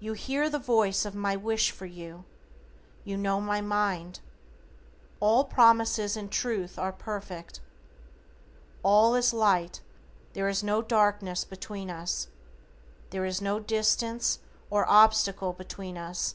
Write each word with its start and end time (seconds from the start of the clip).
You 0.00 0.14
hear 0.14 0.50
the 0.50 0.58
voice 0.58 1.04
of 1.04 1.14
my 1.14 1.36
wish 1.36 1.70
for 1.70 1.86
you. 1.86 2.24
You 3.04 3.16
know 3.16 3.40
my 3.40 3.60
mind. 3.60 4.18
All 5.20 5.44
promises 5.44 6.16
in 6.16 6.30
truth 6.30 6.80
are 6.80 6.92
perfect. 6.92 7.60
All 8.82 9.14
is 9.14 9.32
light, 9.32 9.82
there 10.32 10.48
is 10.48 10.64
no 10.64 10.82
darkness 10.82 11.44
between 11.44 11.90
us. 11.90 12.26
There 13.10 13.24
is 13.24 13.40
no 13.40 13.60
distance, 13.60 14.40
or 14.68 14.84
obstacle 14.90 15.52
between 15.52 15.96
us. 15.96 16.34